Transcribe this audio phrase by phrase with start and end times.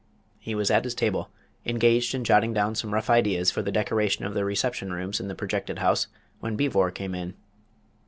[0.39, 1.29] He was at his table,
[1.63, 5.27] engaged in jotting down some rough ideas for the decoration of the reception rooms in
[5.27, 6.07] the projected house,
[6.39, 7.35] when Beevor came in.